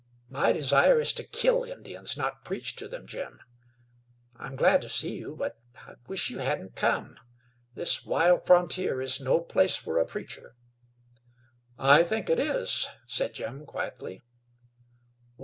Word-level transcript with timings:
My 0.31 0.51
desire 0.51 0.99
is 0.99 1.13
to 1.13 1.23
kill 1.23 1.63
Indians, 1.63 2.17
not 2.17 2.43
preach 2.43 2.75
to 2.77 2.87
them, 2.87 3.05
Jim. 3.05 3.39
I'm 4.35 4.55
glad 4.55 4.81
to 4.81 4.89
see 4.89 5.13
you; 5.15 5.35
but 5.35 5.59
I 5.75 5.93
wish 6.07 6.31
you 6.31 6.39
hadn't 6.39 6.75
come. 6.75 7.17
This 7.75 8.03
wild 8.03 8.47
frontier 8.47 8.99
is 8.99 9.21
no 9.21 9.39
place 9.41 9.75
for 9.75 9.99
a 9.99 10.05
preacher." 10.07 10.55
"I 11.77 12.01
think 12.01 12.31
it 12.31 12.39
is," 12.39 12.87
said 13.05 13.35
Jim, 13.35 13.63
quietly. 13.67 14.23